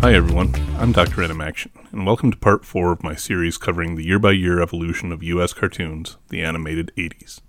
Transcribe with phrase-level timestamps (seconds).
[0.00, 1.24] Hi everyone, I'm Dr.
[1.24, 5.10] Animaction, and welcome to part 4 of my series covering the year by year evolution
[5.10, 7.40] of US cartoons, the animated 80s.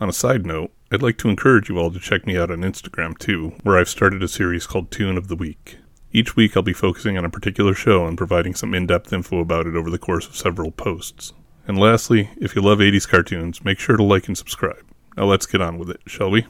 [0.00, 2.62] On a side note, I'd like to encourage you all to check me out on
[2.62, 5.76] Instagram too, where I've started a series called Tune of the Week.
[6.10, 9.40] Each week I'll be focusing on a particular show and providing some in depth info
[9.40, 11.34] about it over the course of several posts.
[11.66, 14.86] And lastly, if you love 80s cartoons, make sure to like and subscribe.
[15.14, 16.46] Now let's get on with it, shall we?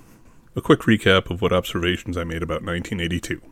[0.55, 3.43] A quick recap of what observations I made about 1982.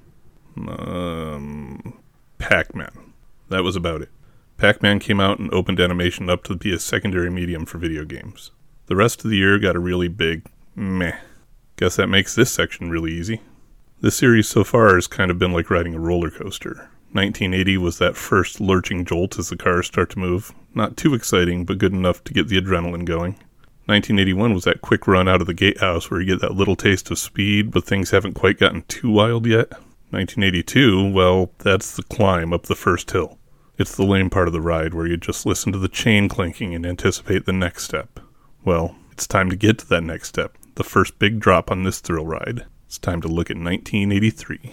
[0.57, 1.99] Um,
[2.39, 3.13] Pac Man.
[3.49, 4.09] That was about it.
[4.57, 8.05] Pac Man came out and opened animation up to be a secondary medium for video
[8.05, 8.51] games.
[8.87, 11.19] The rest of the year got a really big meh.
[11.77, 13.43] Guess that makes this section really easy.
[14.01, 16.89] This series so far has kind of been like riding a roller coaster.
[17.13, 20.53] 1980 was that first lurching jolt as the cars start to move.
[20.75, 23.33] Not too exciting, but good enough to get the adrenaline going.
[23.87, 27.11] 1981 was that quick run out of the gatehouse where you get that little taste
[27.11, 29.73] of speed, but things haven't quite gotten too wild yet.
[30.17, 33.39] 1982, well, that's the climb up the first hill.
[33.77, 36.75] It's the lame part of the ride where you just listen to the chain clinking
[36.75, 38.19] and anticipate the next step.
[38.65, 42.01] Well, it's time to get to that next step, the first big drop on this
[42.01, 42.65] thrill ride.
[42.87, 44.73] It's time to look at 1983.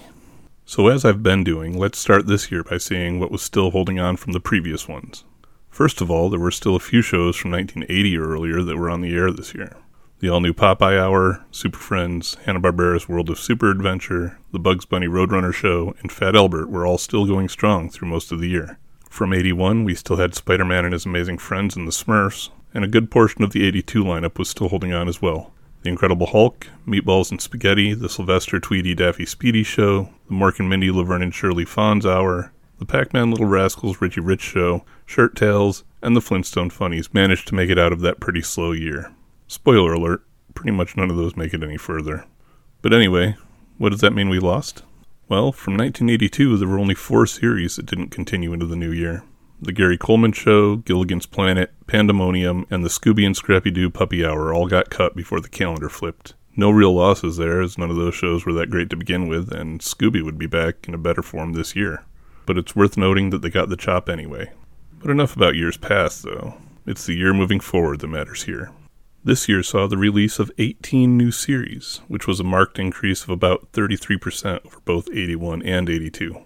[0.63, 3.99] So, as I've been doing, let's start this year by seeing what was still holding
[3.99, 5.25] on from the previous ones.
[5.69, 8.89] First of all, there were still a few shows from 1980 or earlier that were
[8.89, 9.75] on the air this year.
[10.23, 15.07] The all new Popeye Hour, Super Friends, Hanna-Barbera's World of Super Adventure, the Bugs Bunny
[15.07, 18.79] Roadrunner Show, and Fat Albert were all still going strong through most of the year.
[19.09, 22.85] From 81, we still had Spider Man and his amazing friends and the Smurfs, and
[22.85, 25.51] a good portion of the 82 lineup was still holding on as well.
[25.81, 30.69] The Incredible Hulk, Meatballs and Spaghetti, the Sylvester Tweety Daffy Speedy Show, the Mork and
[30.69, 35.35] Mindy Laverne and Shirley Fonz Hour, the Pac Man Little Rascals Richie Rich Show, Shirt
[35.35, 39.11] Tales, and the Flintstone Funnies managed to make it out of that pretty slow year.
[39.53, 42.25] Spoiler alert, pretty much none of those make it any further.
[42.81, 43.35] But anyway,
[43.77, 44.81] what does that mean we lost?
[45.29, 49.23] Well, from 1982, there were only four series that didn't continue into the new year.
[49.61, 54.51] The Gary Coleman Show, Gilligan's Planet, Pandemonium, and the Scooby and Scrappy Doo Puppy Hour
[54.51, 56.33] all got cut before the calendar flipped.
[56.55, 59.53] No real losses there, as none of those shows were that great to begin with,
[59.53, 62.03] and Scooby would be back in a better form this year.
[62.47, 64.51] But it's worth noting that they got the chop anyway.
[64.99, 66.55] But enough about years past, though.
[66.87, 68.71] It's the year moving forward that matters here.
[69.25, 73.29] This year saw the release of 18 new series, which was a marked increase of
[73.29, 76.45] about 33% over both 81 and 82.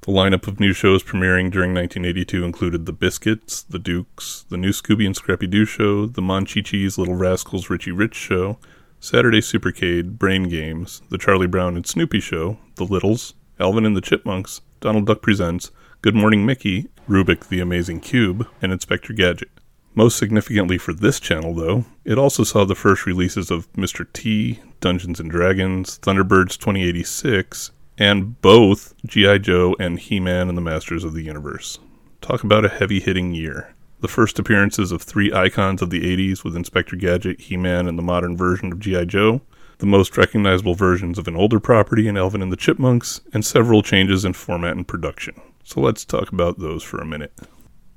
[0.00, 4.70] The lineup of new shows premiering during 1982 included The Biscuits, The Dukes, The New
[4.70, 8.58] Scooby and Scrappy Doo Show, The Monchhichis Little Rascals Richie Rich Show,
[8.98, 14.00] Saturday Supercade, Brain Games, The Charlie Brown and Snoopy Show, The Littles, Alvin and the
[14.00, 19.50] Chipmunks, Donald Duck Presents, Good Morning Mickey, Rubik the Amazing Cube, and Inspector Gadget.
[19.98, 24.06] Most significantly for this channel, though, it also saw the first releases of Mr.
[24.12, 29.38] T, Dungeons and Dragons, Thunderbirds 2086, and both G.I.
[29.38, 31.78] Joe and He Man and the Masters of the Universe.
[32.20, 33.74] Talk about a heavy hitting year.
[34.00, 37.98] The first appearances of three icons of the 80s with Inspector Gadget, He Man, and
[37.98, 39.06] the modern version of G.I.
[39.06, 39.40] Joe,
[39.78, 43.80] the most recognizable versions of an older property in Alvin and the Chipmunks, and several
[43.82, 45.40] changes in format and production.
[45.64, 47.32] So let's talk about those for a minute.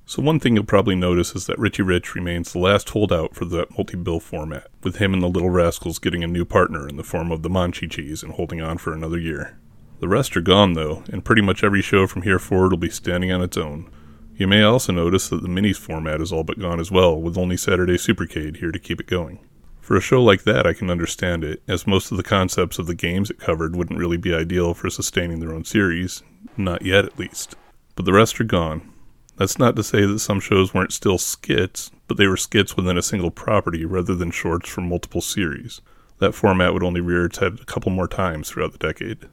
[0.09, 3.45] So, one thing you'll probably notice is that Richie Rich remains the last holdout for
[3.45, 6.97] that multi bill format, with him and the Little Rascals getting a new partner in
[6.97, 9.59] the form of the Monchhichis and holding on for another year.
[9.99, 12.89] The rest are gone, though, and pretty much every show from here forward will be
[12.89, 13.87] standing on its own.
[14.35, 17.37] You may also notice that the minis format is all but gone as well, with
[17.37, 19.37] only Saturday Supercade here to keep it going.
[19.79, 22.87] For a show like that, I can understand it, as most of the concepts of
[22.87, 26.23] the games it covered wouldn't really be ideal for sustaining their own series,
[26.57, 27.53] not yet at least.
[27.95, 28.91] But the rest are gone.
[29.39, 32.97] That's not to say that some shows weren't still skits, but they were skits within
[32.97, 35.79] a single property rather than shorts from multiple series.
[36.17, 39.29] That format would only rear its head a couple more times throughout the decade.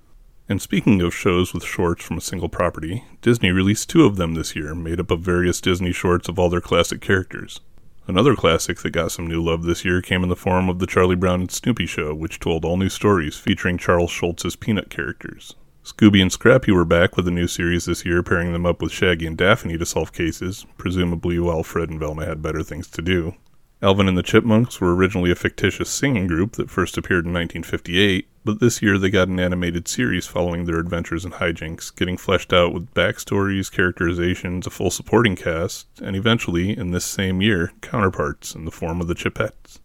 [0.49, 4.35] And speaking of shows with shorts from a single property, Disney released two of them
[4.35, 7.61] this year, made up of various Disney shorts of all their classic characters.
[8.07, 10.87] Another classic that got some new love this year came in the form of the
[10.87, 15.57] Charlie Brown and Snoopy Show, which told all new stories featuring Charles Schulz's Peanut characters.
[15.87, 18.91] Scooby and Scrappy were back with a new series this year, pairing them up with
[18.91, 23.01] Shaggy and Daphne to solve cases, presumably while Fred and Velma had better things to
[23.01, 23.37] do.
[23.81, 28.27] Alvin and the Chipmunks were originally a fictitious singing group that first appeared in 1958,
[28.45, 32.53] but this year they got an animated series following their adventures and hijinks, getting fleshed
[32.53, 38.57] out with backstories, characterizations, a full supporting cast, and eventually, in this same year, counterparts
[38.57, 39.79] in the form of the Chipettes.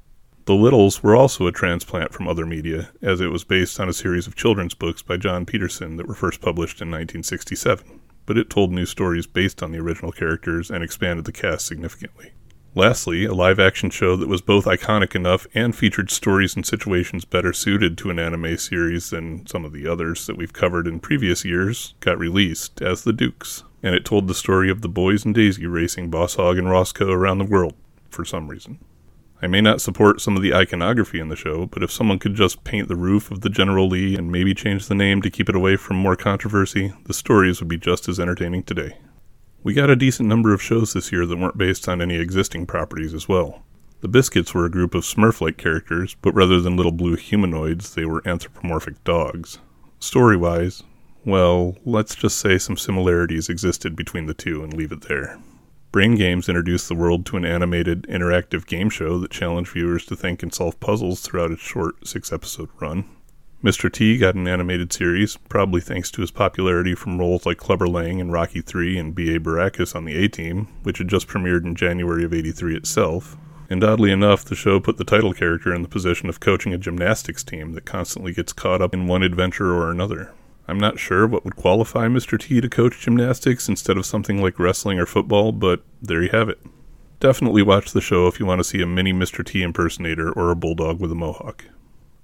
[0.45, 3.93] The Littles were also a transplant from other media, as it was based on a
[3.93, 8.49] series of children's books by John Peterson that were first published in 1967, but it
[8.49, 12.31] told new stories based on the original characters and expanded the cast significantly.
[12.73, 17.23] Lastly, a live action show that was both iconic enough and featured stories and situations
[17.23, 20.99] better suited to an anime series than some of the others that we've covered in
[20.99, 25.23] previous years got released as The Dukes, and it told the story of the boys
[25.23, 27.75] and Daisy racing Boss Hogg and Roscoe around the world
[28.09, 28.79] for some reason.
[29.43, 32.35] I may not support some of the iconography in the show, but if someone could
[32.35, 35.49] just paint the roof of the General Lee and maybe change the name to keep
[35.49, 38.97] it away from more controversy, the stories would be just as entertaining today.
[39.63, 42.67] We got a decent number of shows this year that weren't based on any existing
[42.67, 43.63] properties as well.
[44.01, 47.95] The Biscuits were a group of Smurf like characters, but rather than little blue humanoids,
[47.95, 49.57] they were anthropomorphic dogs.
[49.99, 50.83] Story wise,
[51.25, 55.39] well, let's just say some similarities existed between the two and leave it there.
[55.91, 60.15] Brain Games introduced the world to an animated, interactive game show that challenged viewers to
[60.15, 63.09] think and solve puzzles throughout its short six episode run.
[63.61, 63.91] Mr.
[63.91, 68.19] T got an animated series, probably thanks to his popularity from roles like Clubber Lang
[68.19, 69.38] in Rocky III and B.A.
[69.38, 73.35] Baracus on the A Team, which had just premiered in January of 83 itself.
[73.69, 76.77] And oddly enough, the show put the title character in the position of coaching a
[76.77, 80.33] gymnastics team that constantly gets caught up in one adventure or another.
[80.67, 82.39] I'm not sure what would qualify Mr.
[82.39, 86.49] T to coach gymnastics instead of something like wrestling or football, but there you have
[86.49, 86.59] it.
[87.19, 89.45] Definitely watch the show if you want to see a mini Mr.
[89.45, 91.65] T impersonator or a bulldog with a mohawk.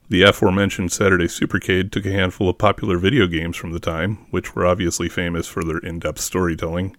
[0.09, 4.55] The aforementioned Saturday Supercade took a handful of popular video games from the time, which
[4.55, 6.95] were obviously famous for their in depth storytelling,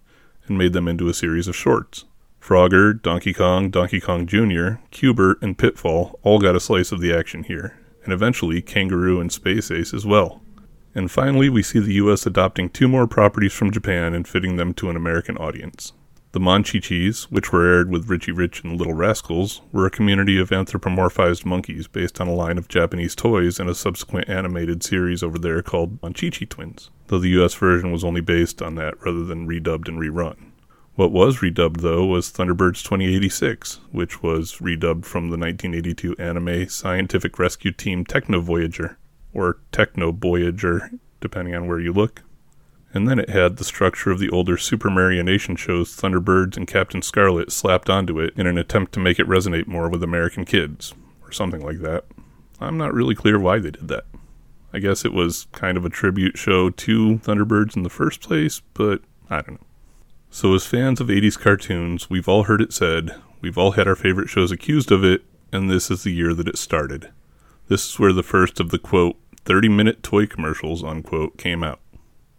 [0.46, 2.04] and made them into a series of shorts.
[2.40, 7.12] Frogger, Donkey Kong, Donkey Kong Jr., Q*bert, and Pitfall all got a slice of the
[7.12, 10.42] action here, and eventually Kangaroo and Space Ace as well.
[10.94, 14.74] And finally, we see the US adopting two more properties from Japan and fitting them
[14.74, 15.92] to an American audience.
[16.32, 20.50] The Monchichis, which were aired with Richie Rich and Little Rascals, were a community of
[20.50, 25.38] anthropomorphized monkeys based on a line of Japanese toys and a subsequent animated series over
[25.38, 29.48] there called Monchichi Twins, though the US version was only based on that rather than
[29.48, 30.52] redubbed and rerun.
[30.96, 37.38] What was redubbed, though, was Thunderbirds 2086, which was redubbed from the 1982 anime Scientific
[37.38, 38.98] Rescue Team Techno Voyager,
[39.32, 40.90] or Techno Voyager,
[41.20, 42.22] depending on where you look
[42.94, 47.02] and then it had the structure of the older Super Marionation shows Thunderbirds and Captain
[47.02, 50.94] Scarlet slapped onto it in an attempt to make it resonate more with American kids,
[51.22, 52.04] or something like that.
[52.60, 54.04] I'm not really clear why they did that.
[54.72, 58.60] I guess it was kind of a tribute show to Thunderbirds in the first place,
[58.74, 59.66] but I don't know.
[60.30, 63.96] So, as fans of 80s cartoons, we've all heard it said, we've all had our
[63.96, 65.22] favorite shows accused of it,
[65.52, 67.10] and this is the year that it started.
[67.68, 71.80] This is where the first of the quote, 30 minute toy commercials, unquote, came out.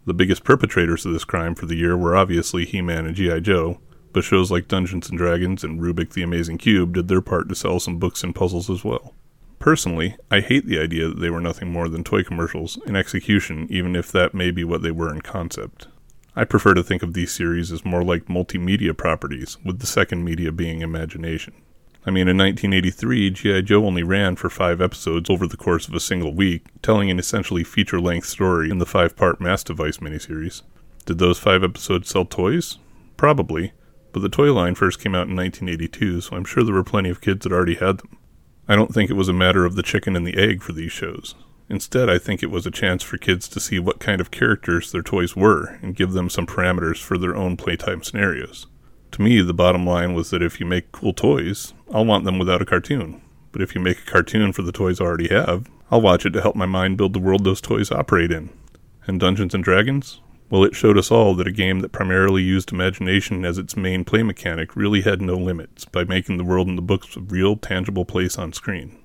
[0.08, 3.42] The biggest perpetrators of this crime for the year were obviously He Man and G.I.
[3.42, 3.80] Joe,
[4.12, 7.56] but shows like Dungeons and Dragons and Rubik the Amazing Cube did their part to
[7.56, 9.14] sell some books and puzzles as well.
[9.60, 13.68] Personally, I hate the idea that they were nothing more than toy commercials in execution,
[13.70, 15.88] even if that may be what they were in concept.
[16.36, 20.24] I prefer to think of these series as more like multimedia properties, with the second
[20.24, 21.54] media being imagination.
[22.06, 23.62] I mean, in 1983, G.I.
[23.62, 27.20] Joe only ran for five episodes over the course of a single week, telling an
[27.20, 30.62] essentially feature length story in the five part Mass Device miniseries.
[31.06, 32.78] Did those five episodes sell toys?
[33.18, 33.74] Probably,
[34.14, 37.10] but the toy line first came out in 1982, so I'm sure there were plenty
[37.10, 38.18] of kids that already had them.
[38.68, 40.92] I don't think it was a matter of the chicken and the egg for these
[40.92, 41.36] shows.
[41.70, 44.92] Instead, I think it was a chance for kids to see what kind of characters
[44.92, 48.66] their toys were and give them some parameters for their own playtime scenarios.
[49.12, 52.40] To me, the bottom line was that if you make cool toys, I'll want them
[52.40, 53.22] without a cartoon.
[53.52, 56.32] But if you make a cartoon for the toys I already have, I'll watch it
[56.32, 58.50] to help my mind build the world those toys operate in.
[59.08, 60.22] And Dungeons and Dragons?
[60.50, 64.04] Well, it showed us all that a game that primarily used imagination as its main
[64.04, 67.56] play mechanic really had no limits by making the world in the books a real,
[67.56, 68.98] tangible place on screen.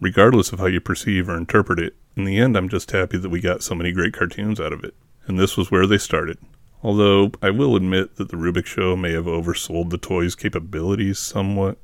[0.00, 3.28] Regardless of how you perceive or interpret it, in the end, I'm just happy that
[3.28, 4.94] we got so many great cartoons out of it.
[5.26, 6.38] And this was where they started.
[6.82, 11.78] Although I will admit that the Rubik show may have oversold the toy's capabilities somewhat.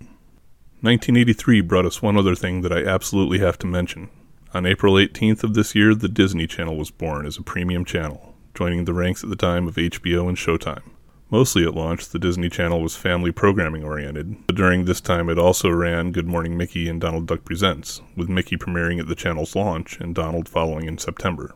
[0.83, 4.11] 1983 brought us one other thing that I absolutely have to mention.
[4.53, 8.37] On April 18th of this year, the Disney Channel was born as a premium channel,
[8.55, 10.83] joining the ranks at the time of HBO and Showtime.
[11.29, 15.39] Mostly at launch, the Disney Channel was family programming oriented, but during this time it
[15.39, 19.57] also ran Good Morning Mickey and Donald Duck Presents, with Mickey premiering at the channel's
[19.57, 21.53] launch and Donald following in September.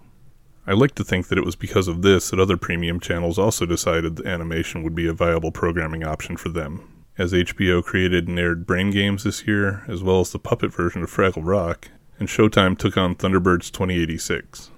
[0.68, 3.64] I like to think that it was because of this that other premium channels also
[3.64, 8.38] decided that animation would be a viable programming option for them, as HBO created and
[8.38, 12.28] aired Brain Games this year, as well as the puppet version of Fraggle Rock, and
[12.28, 14.70] Showtime took on Thunderbirds 2086.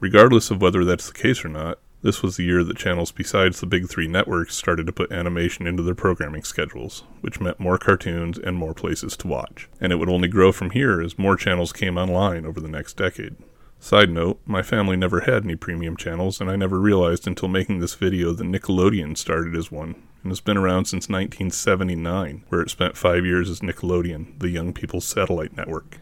[0.00, 3.60] Regardless of whether that's the case or not, this was the year that channels besides
[3.60, 7.78] the big three networks started to put animation into their programming schedules, which meant more
[7.78, 9.70] cartoons and more places to watch.
[9.80, 12.98] And it would only grow from here as more channels came online over the next
[12.98, 13.36] decade.
[13.80, 17.78] Side note, my family never had any premium channels, and I never realized until making
[17.78, 22.70] this video that Nickelodeon started as one, and has been around since 1979, where it
[22.70, 25.98] spent five years as Nickelodeon, the young people's satellite network.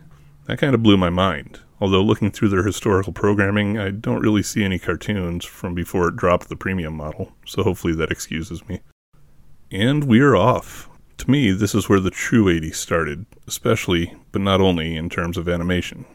[0.47, 1.61] That kind of blew my mind.
[1.79, 6.17] Although looking through their historical programming, I don't really see any cartoons from before it
[6.17, 8.81] dropped the premium model, so hopefully that excuses me.
[9.71, 10.89] And we're off.
[11.19, 15.37] To me, this is where the true 80s started, especially, but not only, in terms
[15.37, 16.07] of animation.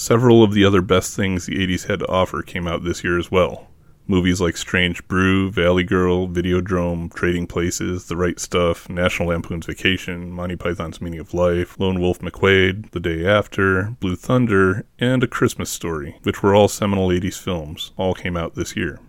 [0.00, 3.18] Several of the other best things the 80s had to offer came out this year
[3.18, 3.66] as well.
[4.06, 10.32] Movies like Strange Brew, Valley Girl, Videodrome, Trading Places, The Right Stuff, National Lampoon's Vacation,
[10.32, 15.26] Monty Python's Meaning of Life, Lone Wolf McQuade, The Day After, Blue Thunder, and A
[15.26, 19.00] Christmas Story, which were all seminal 80s films, all came out this year.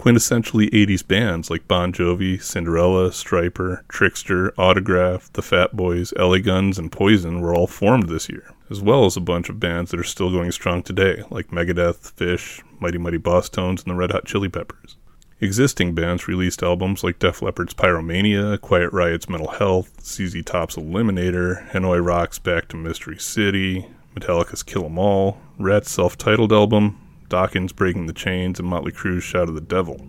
[0.00, 6.78] Quintessentially 80s bands like Bon Jovi, Cinderella, Stryper, Trickster, Autograph, The Fat Boys, LA Guns,
[6.78, 10.00] and Poison were all formed this year, as well as a bunch of bands that
[10.00, 14.24] are still going strong today, like Megadeth, Phish, Mighty Mighty Bosstones, and the Red Hot
[14.24, 14.96] Chili Peppers.
[15.38, 21.68] Existing bands released albums like Def Leppard's Pyromania, Quiet Riot's Mental Health, ZZ Top's Eliminator,
[21.72, 26.96] Hanoi Rocks' Back to Mystery City, Metallica's Kill 'Em All, Ratt's self-titled album,
[27.30, 30.06] Dokken's Breaking the Chains, and Motley Crue's Shout of the Devil.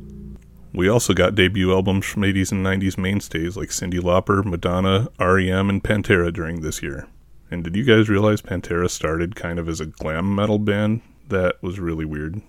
[0.73, 5.69] We also got debut albums from 80s and 90s mainstays like Cyndi Lauper, Madonna, REM,
[5.69, 7.07] and Pantera during this year.
[7.49, 11.01] And did you guys realize Pantera started kind of as a glam metal band?
[11.27, 12.41] That was really weird.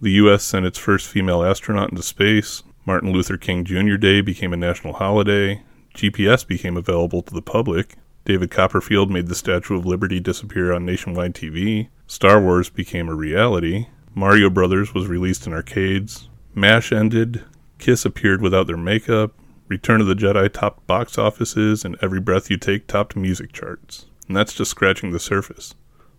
[0.00, 0.42] The U.S.
[0.42, 2.62] sent its first female astronaut into space.
[2.86, 3.96] Martin Luther King Jr.
[3.96, 5.62] Day became a national holiday.
[5.94, 7.96] GPS became available to the public.
[8.24, 11.88] David Copperfield made the Statue of Liberty disappear on nationwide TV.
[12.06, 13.86] Star Wars became a reality.
[14.18, 16.30] Mario Brothers was released in arcades.
[16.54, 17.44] MASH ended.
[17.78, 19.34] Kiss appeared without their makeup.
[19.68, 24.06] Return of the Jedi topped box offices, and Every Breath You Take topped music charts.
[24.26, 25.74] And that's just scratching the surface.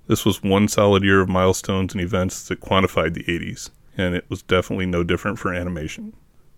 [0.06, 4.30] This was one solid year of milestones and events that quantified the 80s, and it
[4.30, 6.14] was definitely no different for animation.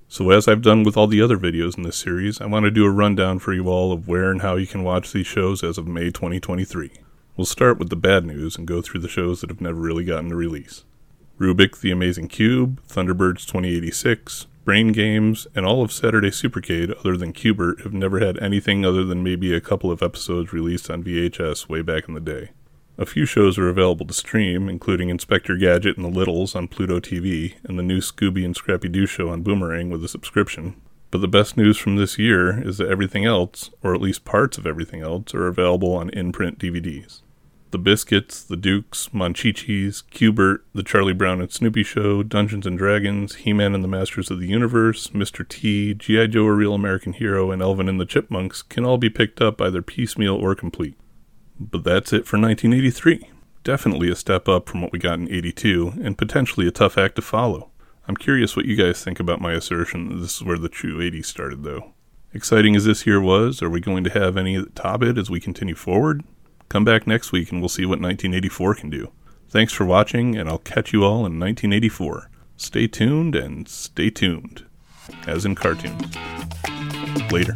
[0.10, 2.72] So, as I've done with all the other videos in this series, I want to
[2.72, 5.64] do a rundown for you all of where and how you can watch these shows
[5.64, 6.92] as of May 2023.
[7.38, 10.04] We'll start with the bad news and go through the shows that have never really
[10.04, 10.84] gotten a release.
[11.40, 17.32] Rubik the Amazing Cube, Thunderbirds 2086, Brain Games, and all of Saturday Supercade, other than
[17.32, 21.70] Q*bert, have never had anything other than maybe a couple of episodes released on VHS
[21.70, 22.50] way back in the day.
[22.98, 27.00] A few shows are available to stream, including Inspector Gadget and the Littles on Pluto
[27.00, 30.76] TV, and the new Scooby and Scrappy Doo show on Boomerang with a subscription.
[31.10, 34.58] But the best news from this year is that everything else, or at least parts
[34.58, 37.22] of everything else, are available on in print DVDs.
[37.72, 43.36] The Biscuits, The Dukes, Monchichis, Q*bert, The Charlie Brown and Snoopy Show, Dungeons and Dragons,
[43.36, 45.48] He Man and the Masters of the Universe, Mr.
[45.48, 46.28] T, G.I.
[46.28, 49.62] Joe A Real American Hero, and Alvin and the Chipmunks can all be picked up
[49.62, 50.98] either piecemeal or complete.
[51.60, 53.30] But that's it for 1983.
[53.64, 57.18] Definitely a step up from what we got in 82, and potentially a tough act
[57.18, 57.70] to follow.
[58.08, 60.98] I'm curious what you guys think about my assertion that this is where the true
[60.98, 61.94] 80s started, though.
[62.34, 65.40] Exciting as this year was, are we going to have any top it as we
[65.40, 66.24] continue forward?
[66.70, 69.12] Come back next week and we'll see what 1984 can do.
[69.50, 72.30] Thanks for watching, and I'll catch you all in 1984.
[72.56, 74.66] Stay tuned and stay tuned,
[75.26, 76.16] as in cartoons.
[77.32, 77.56] Later.